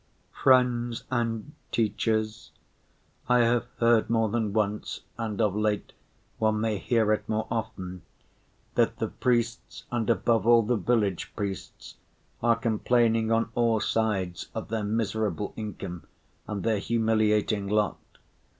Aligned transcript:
Friends 0.31 1.03
and 1.11 1.51
teachers, 1.71 2.49
I 3.29 3.41
have 3.41 3.67
heard 3.77 4.09
more 4.09 4.29
than 4.29 4.51
once, 4.51 5.01
and 5.15 5.39
of 5.39 5.55
late 5.55 5.93
one 6.39 6.59
may 6.59 6.79
hear 6.79 7.13
it 7.13 7.29
more 7.29 7.45
often, 7.51 8.01
that 8.73 8.97
the 8.97 9.09
priests, 9.09 9.83
and 9.91 10.09
above 10.09 10.47
all 10.47 10.63
the 10.63 10.75
village 10.75 11.31
priests, 11.35 11.97
are 12.41 12.55
complaining 12.55 13.31
on 13.31 13.51
all 13.53 13.79
sides 13.79 14.47
of 14.55 14.69
their 14.69 14.83
miserable 14.83 15.53
income 15.55 16.07
and 16.47 16.63
their 16.63 16.79
humiliating 16.79 17.67
lot. 17.67 17.99